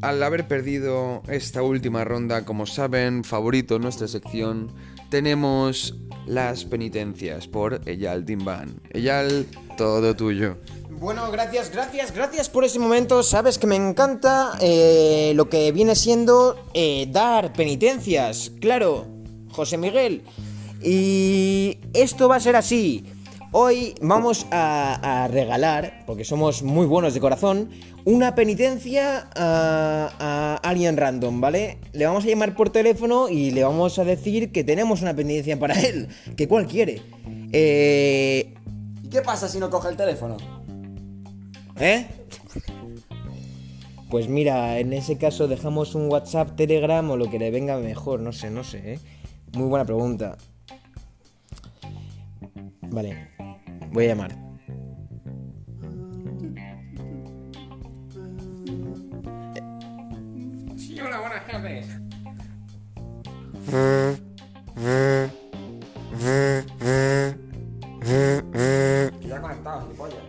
al 0.00 0.22
haber 0.22 0.48
perdido 0.48 1.22
esta 1.28 1.60
última 1.60 2.04
ronda, 2.04 2.46
como 2.46 2.64
saben, 2.64 3.22
favorito 3.22 3.76
en 3.76 3.82
nuestra 3.82 4.08
sección, 4.08 4.72
tenemos 5.10 5.94
las 6.24 6.64
penitencias 6.64 7.46
por 7.46 7.82
Eyal 7.86 8.24
Dimban. 8.24 8.80
Eyal, 8.94 9.46
todo 9.76 10.16
tuyo. 10.16 10.56
Bueno, 10.88 11.30
gracias, 11.30 11.70
gracias, 11.70 12.14
gracias 12.14 12.48
por 12.48 12.64
ese 12.64 12.78
momento. 12.78 13.22
Sabes 13.22 13.58
que 13.58 13.66
me 13.66 13.76
encanta 13.76 14.56
eh, 14.62 15.34
lo 15.36 15.50
que 15.50 15.70
viene 15.70 15.94
siendo 15.94 16.58
eh, 16.72 17.06
dar 17.10 17.52
penitencias. 17.52 18.52
Claro, 18.58 19.06
José 19.50 19.76
Miguel. 19.76 20.22
Y 20.82 21.78
esto 21.94 22.28
va 22.28 22.36
a 22.36 22.40
ser 22.40 22.56
así. 22.56 23.04
Hoy 23.52 23.94
vamos 24.02 24.46
a, 24.50 25.28
regalar, 25.30 26.04
porque 26.06 26.24
somos 26.24 26.62
muy 26.62 26.84
buenos 26.86 27.14
de 27.14 27.20
corazón, 27.20 27.70
una 28.04 28.34
penitencia 28.34 29.30
a, 29.34 30.60
alguien 30.62 30.96
random, 30.96 31.40
¿vale? 31.40 31.78
Le 31.92 32.06
vamos 32.06 32.24
a 32.24 32.28
llamar 32.28 32.54
por 32.54 32.70
teléfono 32.70 33.28
y 33.28 33.52
le 33.52 33.64
vamos 33.64 33.98
a 33.98 34.04
decir 34.04 34.52
que 34.52 34.62
tenemos 34.62 35.00
una 35.00 35.14
penitencia 35.14 35.58
para 35.58 35.74
él. 35.80 36.08
Que 36.36 36.48
cuál 36.48 36.66
quiere. 36.66 37.00
Eh, 37.52 38.52
¿Y 39.02 39.08
qué 39.08 39.22
pasa 39.22 39.48
si 39.48 39.58
no 39.58 39.70
coge 39.70 39.88
el 39.88 39.96
teléfono? 39.96 40.36
¿Eh? 41.78 42.06
Pues 44.10 44.28
mira, 44.28 44.78
en 44.78 44.92
ese 44.92 45.18
caso 45.18 45.48
dejamos 45.48 45.94
un 45.94 46.10
WhatsApp, 46.10 46.56
Telegram 46.56 47.08
o 47.10 47.16
lo 47.16 47.30
que 47.30 47.38
le 47.38 47.50
venga 47.50 47.78
mejor, 47.78 48.20
no 48.20 48.32
sé, 48.32 48.50
no 48.50 48.64
sé, 48.64 48.94
¿eh? 48.94 48.98
Muy 49.54 49.68
buena 49.68 49.84
pregunta. 49.84 50.36
Vale, 52.96 53.28
voy 53.92 54.06
a 54.06 54.08
llamar. 54.08 54.32
Sí, 60.78 60.98
hola, 60.98 61.20
buenas 61.20 61.46
tardes. 61.46 61.86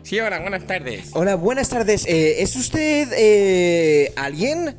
Sí, 0.03 0.19
hola, 0.19 0.39
buenas 0.41 0.67
tardes. 0.67 1.11
Hola, 1.13 1.35
buenas 1.35 1.69
tardes. 1.69 2.05
eh, 2.05 2.41
¿Es 2.41 2.53
usted 2.57 3.07
eh, 3.17 4.11
alguien? 4.17 4.77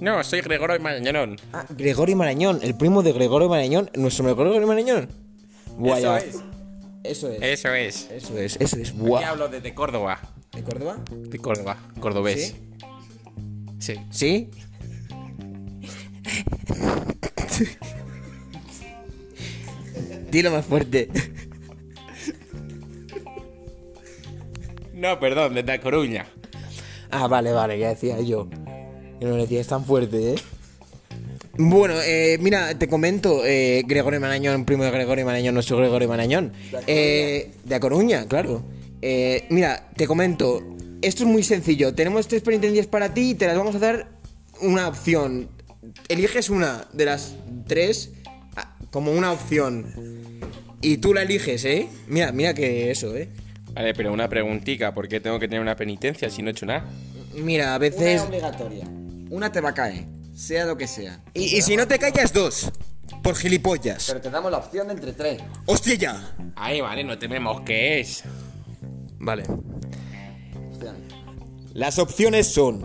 No, 0.00 0.24
soy 0.24 0.40
Gregorio 0.40 0.80
Marañón. 0.80 1.36
Ah, 1.52 1.64
Gregorio 1.70 2.16
Marañón, 2.16 2.58
el 2.62 2.74
primo 2.74 3.04
de 3.04 3.12
Gregorio 3.12 3.48
Marañón. 3.48 3.90
¿Nuestro 3.94 4.24
Gregorio 4.24 4.66
Marañón? 4.66 5.08
Eso 5.84 6.16
es. 6.16 6.42
Eso 7.04 7.30
es. 7.30 7.40
Eso 7.42 7.74
es. 7.74 8.10
Eso 8.10 8.38
es, 8.38 8.56
eso 8.60 8.76
es. 8.76 8.90
Aquí 8.90 8.98
Buah. 8.98 9.28
hablo 9.28 9.48
desde 9.48 9.74
Córdoba. 9.74 10.20
¿De 10.52 10.62
Córdoba? 10.62 10.98
De 11.10 11.38
Córdoba, 11.38 11.76
cordobés. 12.00 12.54
Sí. 13.78 13.94
¿Sí? 14.10 14.50
Dilo 20.30 20.50
más 20.50 20.64
fuerte. 20.66 21.08
No, 24.92 25.18
perdón, 25.20 25.54
desde 25.54 25.80
Coruña. 25.80 26.26
Ah, 27.10 27.28
vale, 27.28 27.52
vale, 27.52 27.78
ya 27.78 27.90
decía 27.90 28.20
yo. 28.20 28.48
Que 28.50 29.24
no 29.24 29.30
lo 29.30 29.36
decías 29.36 29.66
tan 29.68 29.84
fuerte, 29.84 30.32
¿eh? 30.32 30.34
Bueno, 31.60 31.94
eh, 32.04 32.38
mira, 32.40 32.78
te 32.78 32.86
comento, 32.86 33.44
eh, 33.44 33.82
Gregorio 33.84 34.20
Marañón, 34.20 34.64
primo 34.64 34.84
de 34.84 34.92
Gregorio 34.92 35.26
Marañón, 35.26 35.54
nuestro 35.54 35.76
Gregorio 35.76 36.08
Marañón. 36.08 36.52
Eh, 36.86 37.50
de 37.64 37.74
A 37.74 37.80
Coruña, 37.80 38.26
claro. 38.28 38.62
Eh, 39.02 39.44
mira, 39.50 39.90
te 39.96 40.06
comento, 40.06 40.62
esto 41.02 41.24
es 41.24 41.28
muy 41.28 41.42
sencillo. 41.42 41.94
Tenemos 41.94 42.28
tres 42.28 42.42
penitencias 42.42 42.86
para 42.86 43.12
ti 43.12 43.30
y 43.30 43.34
te 43.34 43.48
las 43.48 43.56
vamos 43.56 43.74
a 43.74 43.80
dar 43.80 44.08
una 44.60 44.86
opción. 44.86 45.48
Eliges 46.08 46.48
una 46.48 46.86
de 46.92 47.04
las 47.04 47.34
tres. 47.66 48.12
Ah, 48.54 48.76
como 48.90 49.10
una 49.10 49.32
opción 49.32 49.92
y 50.80 50.98
tú 50.98 51.12
la 51.12 51.22
eliges, 51.22 51.64
¿eh? 51.64 51.88
Mira, 52.06 52.30
mira 52.30 52.54
que 52.54 52.90
eso, 52.90 53.16
¿eh? 53.16 53.28
Vale, 53.72 53.94
pero 53.94 54.12
una 54.12 54.28
preguntica, 54.28 54.94
¿por 54.94 55.08
qué 55.08 55.18
tengo 55.18 55.38
que 55.38 55.48
tener 55.48 55.60
una 55.60 55.74
penitencia 55.76 56.30
si 56.30 56.42
no 56.42 56.48
he 56.48 56.52
hecho 56.52 56.66
nada? 56.66 56.88
Mira, 57.34 57.74
a 57.74 57.78
veces... 57.78 58.20
obligatoria. 58.20 58.86
Una 59.30 59.52
te 59.52 59.60
va 59.60 59.70
a 59.70 59.74
caer, 59.74 60.04
sea 60.38 60.64
lo 60.64 60.76
que 60.76 60.86
sea. 60.86 61.20
Y, 61.34 61.56
y 61.56 61.62
si 61.62 61.76
no 61.76 61.88
te 61.88 61.98
callas, 61.98 62.32
dos. 62.32 62.70
Por 63.22 63.34
gilipollas. 63.34 64.06
Pero 64.06 64.20
te 64.20 64.30
damos 64.30 64.52
la 64.52 64.58
opción 64.58 64.86
de 64.86 64.94
entre 64.94 65.12
tres. 65.12 65.42
¡Hostia 65.66 65.94
ya! 65.94 66.36
Ay, 66.54 66.80
vale, 66.80 67.02
no 67.02 67.18
te 67.18 67.26
me 67.26 67.40
mosques. 67.40 68.22
Vale. 69.18 69.42
Las 71.74 71.98
opciones 71.98 72.46
son... 72.46 72.84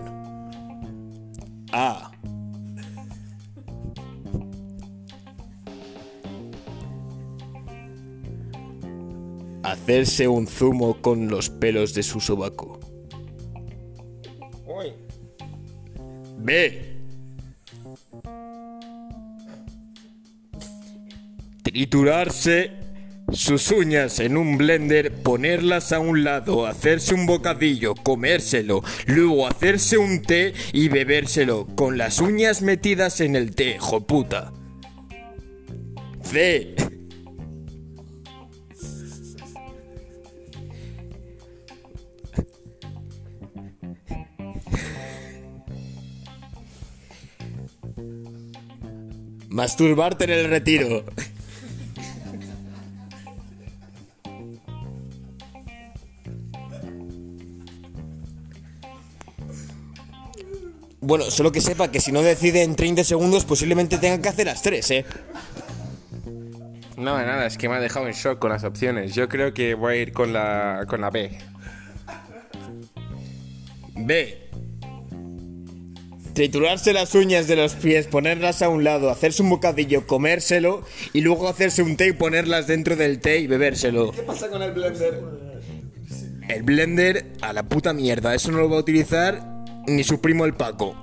A. 1.71 2.11
Hacerse 9.63 10.27
un 10.27 10.47
zumo 10.47 11.01
con 11.01 11.27
los 11.29 11.49
pelos 11.49 11.93
de 11.93 12.01
su 12.01 12.19
sobaco. 12.19 12.79
B. 16.39 16.92
Triturarse 21.63 22.71
sus 23.31 23.71
uñas 23.71 24.19
en 24.19 24.37
un 24.37 24.57
blender, 24.57 25.11
ponerlas 25.11 25.91
a 25.91 25.99
un 25.99 26.23
lado, 26.23 26.67
hacerse 26.67 27.13
un 27.13 27.25
bocadillo, 27.25 27.95
comérselo, 27.95 28.83
luego 29.07 29.47
hacerse 29.47 29.97
un 29.97 30.21
té 30.21 30.53
y 30.71 30.89
bebérselo, 30.89 31.65
con 31.75 31.97
las 31.97 32.19
uñas 32.19 32.61
metidas 32.61 33.21
en 33.21 33.35
el 33.35 33.55
té, 33.55 33.77
joputa. 33.79 34.51
C. 36.21 36.75
Masturbarte 49.49 50.23
en 50.25 50.31
el 50.31 50.49
retiro. 50.49 51.05
Bueno, 61.03 61.29
solo 61.29 61.51
que 61.51 61.59
sepa 61.59 61.91
que 61.91 61.99
si 61.99 62.13
no 62.13 62.21
decide 62.21 62.63
en 62.63 62.77
30 62.77 63.03
segundos, 63.03 63.43
posiblemente 63.43 63.97
tenga 63.97 64.21
que 64.21 64.29
hacer 64.29 64.45
las 64.45 64.61
tres, 64.61 64.89
¿eh? 64.89 65.05
No, 66.95 67.17
nada, 67.17 67.45
es 67.45 67.57
que 67.57 67.67
me 67.67 67.75
ha 67.75 67.81
dejado 67.81 68.07
en 68.07 68.13
shock 68.13 68.39
con 68.39 68.51
las 68.51 68.63
opciones. 68.63 69.13
Yo 69.13 69.27
creo 69.27 69.53
que 69.53 69.73
voy 69.73 69.93
a 69.93 69.97
ir 69.97 70.13
con 70.13 70.31
la, 70.31 70.85
con 70.87 71.01
la 71.01 71.09
B. 71.09 71.37
B. 73.95 74.49
Triturarse 76.33 76.93
las 76.93 77.13
uñas 77.15 77.47
de 77.47 77.57
los 77.57 77.73
pies, 77.73 78.07
ponerlas 78.07 78.61
a 78.61 78.69
un 78.69 78.85
lado, 78.85 79.09
hacerse 79.09 79.43
un 79.43 79.49
bocadillo, 79.49 80.07
comérselo 80.07 80.85
y 81.11 81.19
luego 81.19 81.49
hacerse 81.49 81.83
un 81.83 81.97
té 81.97 82.07
y 82.07 82.13
ponerlas 82.13 82.65
dentro 82.67 82.95
del 82.95 83.19
té 83.19 83.39
y 83.39 83.47
bebérselo. 83.47 84.13
¿Qué 84.13 84.23
pasa 84.23 84.49
con 84.49 84.61
el 84.61 84.71
blender? 84.71 85.21
El 86.47 86.63
blender 86.63 87.33
a 87.41 87.51
la 87.51 87.63
puta 87.63 87.91
mierda, 87.91 88.33
eso 88.33 88.51
no 88.53 88.59
lo 88.59 88.69
va 88.69 88.77
a 88.77 88.79
utilizar 88.79 89.52
ni 89.87 90.03
su 90.03 90.19
primo 90.19 90.45
el 90.45 90.53
Paco. 90.53 90.95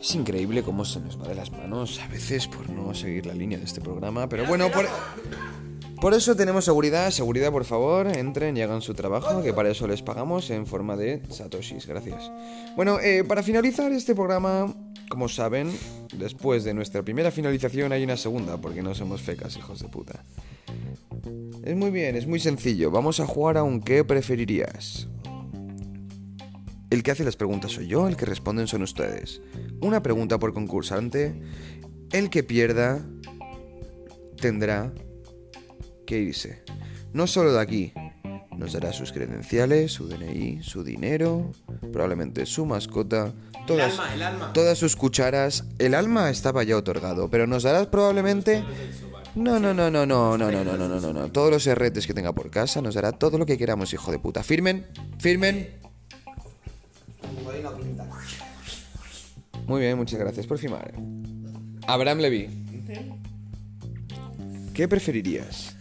Es 0.00 0.14
increíble 0.14 0.62
cómo 0.62 0.84
se 0.84 1.00
nos 1.00 1.20
va 1.20 1.28
de 1.28 1.34
las 1.34 1.50
manos 1.50 1.98
a 1.98 2.08
veces 2.08 2.46
por 2.46 2.68
no 2.68 2.94
seguir 2.94 3.24
la 3.24 3.32
línea 3.32 3.58
de 3.58 3.64
este 3.64 3.80
programa, 3.80 4.28
pero 4.28 4.44
bueno, 4.46 4.70
por, 4.70 4.86
por 5.98 6.12
eso 6.12 6.36
tenemos 6.36 6.66
seguridad. 6.66 7.10
Seguridad, 7.10 7.50
por 7.50 7.64
favor, 7.64 8.08
entren 8.08 8.54
y 8.56 8.60
hagan 8.60 8.82
su 8.82 8.92
trabajo, 8.92 9.42
que 9.42 9.54
para 9.54 9.70
eso 9.70 9.86
les 9.86 10.02
pagamos 10.02 10.50
en 10.50 10.66
forma 10.66 10.96
de 10.96 11.22
satoshis. 11.30 11.86
Gracias. 11.86 12.30
Bueno, 12.76 13.00
eh, 13.00 13.24
para 13.24 13.42
finalizar 13.42 13.90
este 13.92 14.14
programa, 14.14 14.70
como 15.08 15.30
saben, 15.30 15.72
después 16.18 16.64
de 16.64 16.74
nuestra 16.74 17.02
primera 17.02 17.30
finalización 17.30 17.92
hay 17.92 18.04
una 18.04 18.18
segunda, 18.18 18.58
porque 18.58 18.82
no 18.82 18.94
somos 18.94 19.22
fecas, 19.22 19.56
hijos 19.56 19.80
de 19.80 19.88
puta. 19.88 20.22
Es 21.64 21.74
muy 21.74 21.90
bien, 21.90 22.14
es 22.14 22.26
muy 22.26 22.40
sencillo. 22.40 22.90
Vamos 22.90 23.20
a 23.20 23.26
jugar 23.26 23.56
a 23.56 23.62
un 23.62 23.80
¿qué 23.80 24.04
preferirías? 24.04 25.08
El 26.90 27.02
que 27.02 27.10
hace 27.10 27.24
las 27.24 27.36
preguntas 27.36 27.72
soy 27.72 27.86
yo, 27.86 28.06
el 28.06 28.18
que 28.18 28.26
responden 28.26 28.66
son 28.66 28.82
ustedes. 28.82 29.40
Una 29.80 30.02
pregunta 30.02 30.38
por 30.38 30.52
concursante. 30.52 31.40
El 32.12 32.28
que 32.28 32.42
pierda 32.42 33.00
tendrá 34.38 34.92
que 36.06 36.18
irse. 36.18 36.62
No 37.14 37.26
solo 37.26 37.54
de 37.54 37.60
aquí. 37.60 37.92
Nos 38.58 38.74
dará 38.74 38.92
sus 38.92 39.10
credenciales, 39.10 39.90
su 39.90 40.06
DNI, 40.06 40.62
su 40.62 40.84
dinero, 40.84 41.50
probablemente 41.92 42.44
su 42.44 42.66
mascota, 42.66 43.32
todas, 43.66 43.98
todas 44.52 44.76
sus 44.76 44.96
cucharas. 44.96 45.64
El 45.78 45.94
alma 45.94 46.28
estaba 46.28 46.62
ya 46.62 46.76
otorgado, 46.76 47.30
pero 47.30 47.46
nos 47.46 47.62
dará 47.62 47.90
probablemente... 47.90 48.62
No, 49.34 49.58
no, 49.58 49.74
no, 49.74 49.90
no, 49.90 50.06
no, 50.06 50.38
no, 50.38 50.50
no, 50.50 50.64
no, 50.64 50.76
no, 50.76 50.88
no, 50.88 51.00
no, 51.00 51.12
no. 51.12 51.32
Todos 51.32 51.50
los 51.50 51.66
herretes 51.66 52.06
que 52.06 52.14
tenga 52.14 52.32
por 52.32 52.50
casa 52.50 52.80
nos 52.80 52.94
dará 52.94 53.12
todo 53.12 53.36
lo 53.36 53.46
que 53.46 53.58
queramos, 53.58 53.92
hijo 53.92 54.12
de 54.12 54.18
puta. 54.18 54.42
Firmen, 54.42 54.86
firmen. 55.18 55.70
Muy 59.66 59.80
bien, 59.80 59.96
muchas 59.96 60.20
gracias 60.20 60.46
por 60.46 60.58
firmar. 60.58 60.94
Abraham 61.86 62.18
Levy. 62.18 62.48
¿Qué 64.72 64.86
preferirías? 64.88 65.76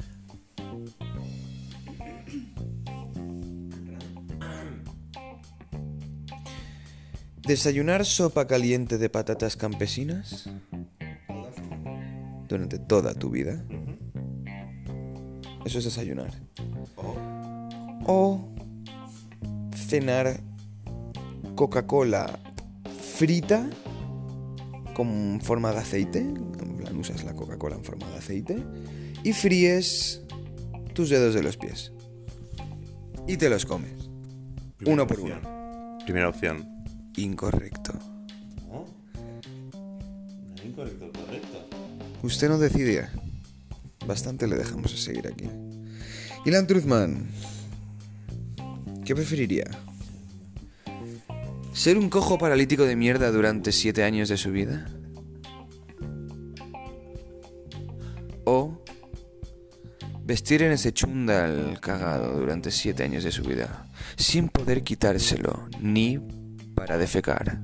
¿Desayunar 7.45 8.05
sopa 8.05 8.47
caliente 8.47 8.97
de 8.97 9.09
patatas 9.09 9.57
campesinas? 9.57 10.49
Durante 12.53 12.77
toda 12.77 13.15
tu 13.15 13.31
vida. 13.31 13.65
Eso 15.65 15.79
es 15.79 15.85
desayunar. 15.85 16.39
O 18.05 18.39
cenar 19.75 20.39
Coca-Cola 21.55 22.39
frita 23.15 23.67
con 24.93 25.41
forma 25.41 25.71
de 25.71 25.79
aceite. 25.79 26.19
En 26.19 26.77
plan, 26.77 26.95
usas 26.95 27.23
la 27.23 27.33
Coca-Cola 27.33 27.75
en 27.75 27.83
forma 27.83 28.07
de 28.09 28.17
aceite. 28.17 28.63
Y 29.23 29.33
fríes 29.33 30.21
tus 30.93 31.09
dedos 31.09 31.33
de 31.33 31.41
los 31.41 31.57
pies. 31.57 31.91
Y 33.27 33.37
te 33.37 33.49
los 33.49 33.65
comes. 33.65 34.11
Uno 34.85 35.07
por 35.07 35.21
uno. 35.21 35.41
Primera 36.05 36.29
opción. 36.29 36.67
Incorrecto, 37.17 37.93
Usted 42.23 42.47
no 42.47 42.57
decidía. 42.57 43.11
Bastante 44.07 44.47
le 44.47 44.55
dejamos 44.55 44.93
a 44.93 44.97
seguir 44.97 45.27
aquí. 45.27 45.49
Ilan 46.45 46.65
Truzman. 46.67 47.27
¿Qué 49.03 49.13
preferiría? 49.13 49.65
¿Ser 51.73 51.97
un 51.97 52.09
cojo 52.09 52.37
paralítico 52.37 52.85
de 52.85 52.95
mierda 52.95 53.29
durante 53.29 53.73
siete 53.73 54.05
años 54.05 54.29
de 54.29 54.37
su 54.37 54.53
vida? 54.53 54.87
¿O 58.45 58.81
vestir 60.23 60.63
en 60.63 60.71
ese 60.71 60.93
chundal 60.93 61.77
cagado 61.81 62.39
durante 62.39 62.71
siete 62.71 63.03
años 63.03 63.25
de 63.25 63.31
su 63.31 63.43
vida 63.43 63.91
sin 64.15 64.47
poder 64.47 64.83
quitárselo 64.83 65.67
ni 65.81 66.19
para 66.73 66.97
defecar? 66.97 67.59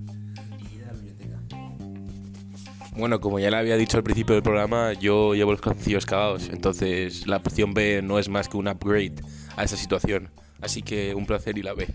Bueno, 2.99 3.21
como 3.21 3.39
ya 3.39 3.49
le 3.49 3.55
había 3.55 3.77
dicho 3.77 3.95
al 3.95 4.03
principio 4.03 4.35
del 4.35 4.43
programa, 4.43 4.91
yo 4.91 5.33
llevo 5.33 5.53
los 5.53 5.62
calzoncillos 5.62 6.05
cagados. 6.05 6.49
Entonces, 6.49 7.27
la 7.27 7.38
opción 7.38 7.73
B 7.73 8.01
no 8.03 8.19
es 8.19 8.27
más 8.27 8.49
que 8.49 8.57
un 8.57 8.67
upgrade 8.67 9.15
a 9.55 9.63
esa 9.63 9.77
situación. 9.77 10.29
Así 10.59 10.81
que 10.81 11.15
un 11.15 11.25
placer 11.25 11.57
y 11.57 11.63
la 11.63 11.73
B. 11.73 11.88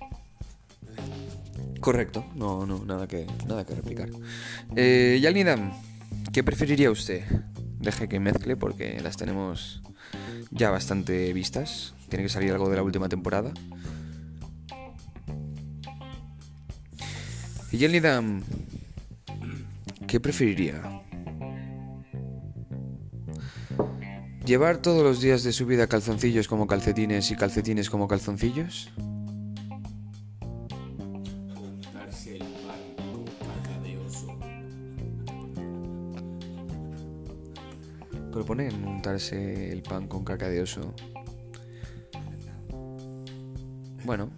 Correcto, 1.80 2.24
no, 2.34 2.64
no, 2.64 2.86
nada 2.86 3.06
que, 3.06 3.26
nada 3.46 3.66
que 3.66 3.74
replicar. 3.74 4.08
Eh, 4.76 5.18
Yalnidam, 5.20 5.74
¿qué 6.32 6.42
preferiría 6.42 6.90
usted? 6.90 7.22
Deje 7.80 8.08
que 8.08 8.18
mezcle 8.18 8.56
porque 8.56 8.98
las 9.02 9.18
tenemos 9.18 9.82
ya 10.50 10.70
bastante 10.70 11.34
vistas. 11.34 11.92
Tiene 12.08 12.22
que 12.22 12.30
salir 12.30 12.50
algo 12.52 12.70
de 12.70 12.76
la 12.76 12.82
última 12.82 13.10
temporada. 13.10 13.52
Y 17.70 17.76
Yalnidam, 17.76 18.42
¿Qué 20.06 20.20
preferiría? 20.20 20.82
¿Llevar 24.44 24.78
todos 24.78 25.02
los 25.02 25.20
días 25.20 25.42
de 25.42 25.52
su 25.52 25.64
vida 25.64 25.86
calzoncillos 25.86 26.48
como 26.48 26.66
calcetines 26.66 27.30
y 27.30 27.36
calcetines 27.36 27.88
como 27.88 28.06
calzoncillos? 28.06 28.92
Untarse 31.56 32.36
el. 32.36 32.44
Proponen 38.30 39.02
el 39.32 39.82
pan 39.82 40.08
con 40.08 40.24
caca 40.24 40.48
de 40.48 40.60
oso. 40.60 40.92
Bueno, 44.04 44.30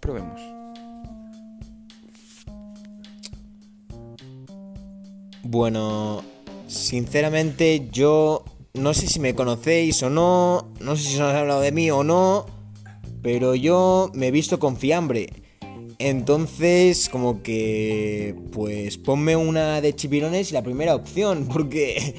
probemos. 0.00 0.53
Bueno, 5.54 6.24
sinceramente 6.66 7.88
yo 7.92 8.44
no 8.72 8.92
sé 8.92 9.06
si 9.06 9.20
me 9.20 9.36
conocéis 9.36 10.02
o 10.02 10.10
no, 10.10 10.72
no 10.80 10.96
sé 10.96 11.04
si 11.04 11.14
os 11.14 11.20
habéis 11.20 11.38
hablado 11.38 11.60
de 11.60 11.70
mí 11.70 11.92
o 11.92 12.02
no, 12.02 12.46
pero 13.22 13.54
yo 13.54 14.10
me 14.14 14.26
he 14.26 14.30
visto 14.32 14.58
con 14.58 14.76
fiambre. 14.76 15.28
Entonces, 16.00 17.08
como 17.08 17.44
que, 17.44 18.34
pues 18.50 18.98
ponme 18.98 19.36
una 19.36 19.80
de 19.80 19.94
chipirones 19.94 20.50
y 20.50 20.54
la 20.54 20.64
primera 20.64 20.96
opción, 20.96 21.46
porque... 21.52 22.16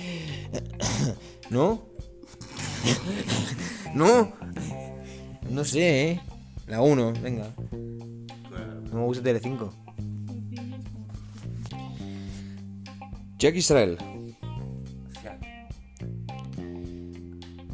¿No? 1.49 1.81
¿No? 3.93 4.31
No 5.49 5.65
sé, 5.65 6.11
¿eh? 6.11 6.21
La 6.67 6.79
1, 6.79 7.13
venga. 7.21 7.53
No 8.93 8.99
me 8.99 9.03
gusta 9.03 9.21
Telecinco. 9.21 9.73
Jack 13.37 13.55
Israel. 13.55 13.97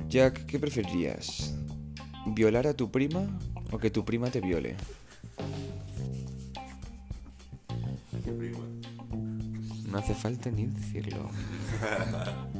Jack, 0.09 0.45
¿qué 0.45 0.59
preferirías? 0.59 1.53
¿Violar 2.25 2.67
a 2.67 2.73
tu 2.73 2.91
prima 2.91 3.39
o 3.71 3.77
que 3.77 3.91
tu 3.91 4.03
prima 4.03 4.29
te 4.29 4.41
viole? 4.41 4.75
No 9.87 9.97
hace 9.97 10.15
falta 10.15 10.49
ni 10.49 10.65
decirlo. 10.65 11.29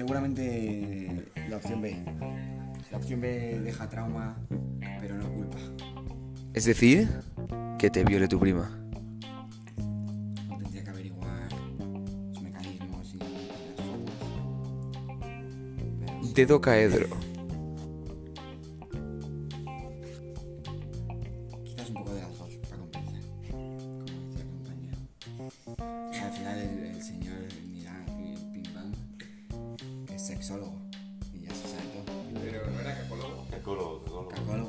Seguramente 0.00 1.30
la 1.50 1.58
opción 1.58 1.82
B. 1.82 1.94
La 2.90 2.96
opción 2.96 3.20
B 3.20 3.60
deja 3.60 3.86
trauma, 3.86 4.34
pero 4.98 5.14
no 5.14 5.30
culpa. 5.30 5.58
Es 6.54 6.64
decir, 6.64 7.06
que 7.78 7.90
te 7.90 8.02
viole 8.02 8.26
tu 8.26 8.40
prima. 8.40 8.70
Tendría 9.76 10.84
que 10.84 10.88
averiguar 10.88 11.52
los 12.30 12.40
mecanismos 12.40 13.14
y 13.14 13.18
las 13.18 13.86
formas. 16.16 16.34
Dedo 16.34 16.62
caedro. 16.62 17.29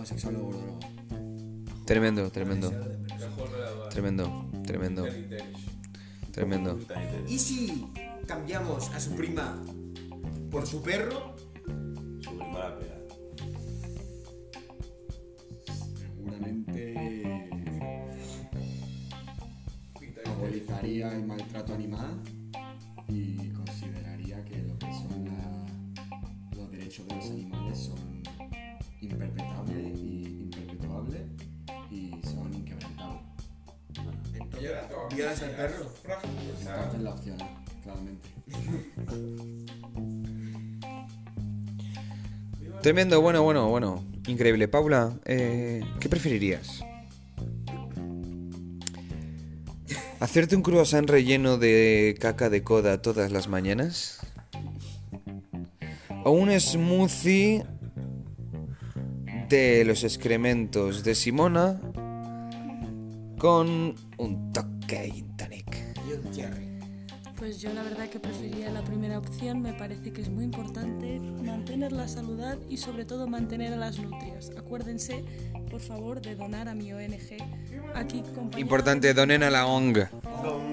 Sexólogo. 0.06 0.80
Tremendo, 1.86 2.32
tremendo. 2.32 2.72
Tremendo, 3.90 4.50
tremendo. 4.66 5.06
Tremendo. 6.32 6.80
¿Y 7.28 7.38
si 7.38 7.88
cambiamos 8.26 8.90
a 8.92 9.00
su 9.00 9.16
prima 9.16 9.62
por 10.50 10.66
su 10.66 10.82
perro? 10.82 11.36
Su 12.22 12.38
prima 12.38 12.60
la 12.60 12.80
pega. 12.80 12.98
Seguramente 15.98 17.50
abolizaría 20.26 21.14
el 21.14 21.26
maltrato 21.26 21.74
animal 21.74 22.22
Tremendo, 42.82 43.22
bueno, 43.22 43.44
bueno, 43.44 43.70
bueno. 43.70 44.04
Increíble. 44.28 44.68
Paula, 44.68 45.14
eh, 45.26 45.84
¿qué 46.00 46.10
preferirías? 46.10 46.84
¿Hacerte 50.20 50.56
un 50.56 50.62
croissant 50.62 51.10
relleno 51.10 51.58
de 51.58 52.16
caca 52.20 52.50
de 52.50 52.64
coda 52.64 53.02
todas 53.02 53.32
las 53.32 53.48
mañanas? 53.48 54.20
¿O 56.24 56.32
un 56.32 56.52
smoothie 56.60 57.66
de 59.50 59.84
los 59.86 60.04
excrementos 60.04 61.04
de 61.04 61.16
Simona 61.16 61.82
con 63.38 63.96
un 64.18 64.54
toque? 64.54 65.31
Pues 67.42 67.60
yo 67.60 67.74
la 67.74 67.82
verdad 67.82 68.08
que 68.08 68.20
preferiría 68.20 68.70
la 68.70 68.84
primera 68.84 69.18
opción, 69.18 69.64
me 69.64 69.74
parece 69.74 70.14
que 70.14 70.22
es 70.22 70.30
muy 70.30 70.44
importante 70.44 71.20
mantener 71.20 71.92
la 71.92 72.08
salud 72.08 72.40
y 72.70 72.78
sobre 72.78 73.04
todo 73.04 73.26
mantener 73.26 73.74
a 73.74 73.78
las 73.78 73.98
nutrias. 73.98 74.52
Acuérdense, 74.60 75.26
por 75.72 75.80
favor, 75.80 76.22
de 76.22 76.36
donar 76.36 76.70
a 76.70 76.76
mi 76.76 76.94
ONG. 76.94 77.42
Aquí 77.96 78.22
Importante, 78.58 79.16
donen 79.16 79.42
a 79.42 79.50
la 79.50 79.66
ONG. 79.66 80.08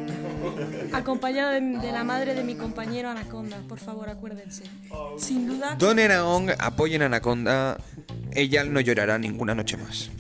Acompañado 0.93 1.53
de, 1.53 1.61
de 1.79 1.91
la 1.91 2.05
madre 2.05 2.35
de 2.35 2.45
mi 2.45 2.55
compañero 2.55 3.09
Anaconda, 3.09 3.63
por 3.67 3.79
favor, 3.79 4.11
acuérdense. 4.11 4.65
Sin 5.17 5.47
duda, 5.47 5.75
Donen 5.77 6.13
a 6.13 6.27
ONG, 6.27 6.51
apoyen 6.59 7.01
a 7.01 7.07
Anaconda. 7.07 7.79
Ella 8.33 8.65
no 8.65 8.81
llorará 8.81 9.19
ninguna 9.19 9.55
noche 9.55 9.79
más. 9.79 10.11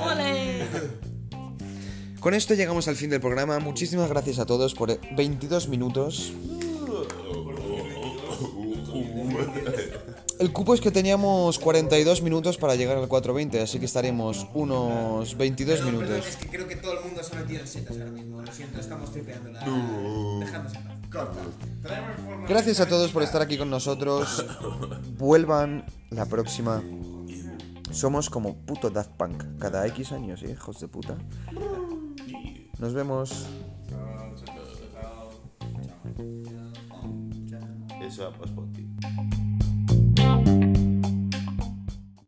¡ole! 0.00 0.62
Con 2.24 2.32
esto 2.32 2.54
llegamos 2.54 2.88
al 2.88 2.96
fin 2.96 3.10
del 3.10 3.20
programa. 3.20 3.58
Muchísimas 3.58 4.08
gracias 4.08 4.38
a 4.38 4.46
todos 4.46 4.74
por 4.74 4.98
22 5.14 5.68
minutos. 5.68 6.32
El 10.38 10.50
cupo 10.50 10.72
es 10.72 10.80
que 10.80 10.90
teníamos 10.90 11.58
42 11.58 12.22
minutos 12.22 12.56
para 12.56 12.76
llegar 12.76 12.96
al 12.96 13.08
420, 13.08 13.60
así 13.60 13.78
que 13.78 13.84
estaremos 13.84 14.46
unos 14.54 15.36
22 15.36 15.76
Perdón, 15.76 15.98
perdón, 15.98 16.08
minutos. 16.08 16.30
es 16.30 16.36
que 16.36 16.48
creo 16.48 16.66
que 16.66 16.76
todo 16.76 16.94
el 16.94 17.04
mundo 17.04 17.22
se 17.22 17.36
ha 17.36 17.40
metido 17.40 17.60
en 17.60 17.68
setas 17.68 17.98
ahora 17.98 18.10
mismo. 18.10 18.40
Lo 18.40 18.50
siento, 18.50 18.80
estamos 18.80 19.12
tripeando 19.12 19.50
la. 19.50 19.60
Dejándose 20.40 20.76
en 20.78 20.82
paz. 20.82 20.96
Corta. 21.12 21.42
Gracias 22.48 22.80
a 22.80 22.88
todos 22.88 23.12
por 23.12 23.22
estar 23.22 23.42
aquí 23.42 23.58
con 23.58 23.68
nosotros. 23.68 24.46
Vuelvan 25.18 25.84
la 26.08 26.24
próxima. 26.24 26.82
Somos 27.90 28.30
como 28.30 28.56
puto 28.56 28.88
Daft 28.88 29.10
Punk. 29.10 29.44
Cada 29.58 29.86
X 29.88 30.12
años, 30.12 30.42
¿eh? 30.42 30.52
hijos 30.52 30.80
de 30.80 30.88
puta. 30.88 31.18
Nos 32.78 32.92
vemos. 32.92 33.46
A 38.20 38.30
pospon. 38.30 38.73